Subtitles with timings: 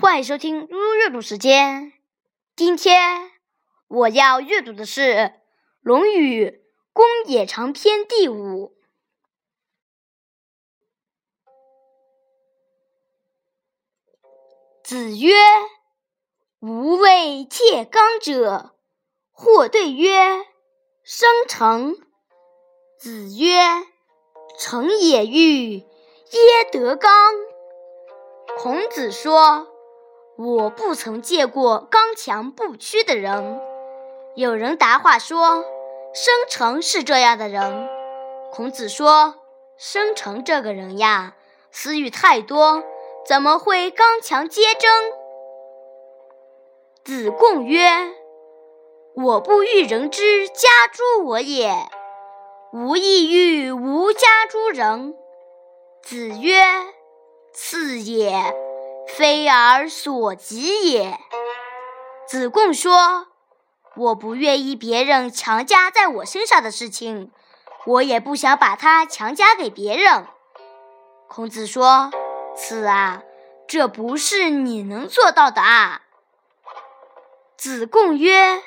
[0.00, 1.92] 欢迎收听嘟嘟阅读时间。
[2.56, 3.30] 今天
[3.86, 5.00] 我要阅读的是
[5.82, 6.46] 《论语·
[6.92, 8.76] 公冶长篇》第五。
[14.82, 15.32] 子曰
[16.58, 18.74] ：“吾未戒刚者。”
[19.30, 20.44] 或对曰
[21.04, 21.96] ：“生成。”
[22.98, 23.60] 子曰
[24.58, 25.84] ：“成也欲，耶
[26.72, 27.32] 得刚？”
[28.58, 29.70] 孔子说。
[30.36, 33.60] 我不曾见过刚强不屈的人。
[34.34, 35.64] 有人答话说
[36.12, 37.88] ：“生成是这样的人。”
[38.50, 39.36] 孔子说
[39.78, 41.36] ：“生成这个人呀，
[41.70, 42.82] 私欲太多，
[43.24, 44.90] 怎么会刚强坚贞？”
[47.04, 47.86] 子贡曰
[49.14, 51.72] ：“我不欲人之家诸我也，
[52.72, 55.14] 吾亦欲吾家诸人。”
[56.02, 56.60] 子曰
[57.54, 58.32] ：“次也。”
[59.16, 61.20] 非尔所及也。
[62.26, 63.28] 子贡说
[63.94, 67.30] ：“我不愿意别人强加在我身上的事情，
[67.86, 70.26] 我也不想把它强加给别人。”
[71.28, 72.10] 孔子说
[72.56, 73.22] ：“此啊，
[73.68, 76.02] 这不是你能做到的啊。”
[77.56, 78.62] 子贡曰：“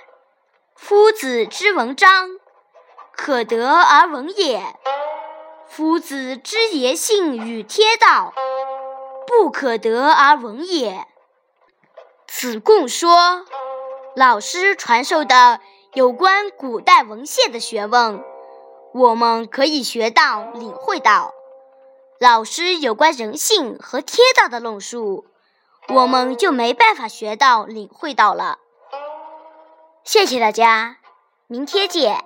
[0.76, 2.40] 夫子之文章，
[3.12, 4.62] 可得而闻也；
[5.68, 8.34] 夫子之言信与天道。”
[9.28, 11.06] 不可得而闻也。
[12.26, 13.46] 子贡说
[14.16, 15.60] ：“老师传授的
[15.94, 18.24] 有关古代文献的学问，
[18.94, 21.34] 我们可以学到、领会到；
[22.20, 25.26] 老师有关人性和天道的论述，
[25.90, 28.60] 我们就没办法学到、领会到了。”
[30.04, 30.98] 谢谢大家，
[31.48, 32.24] 明天见。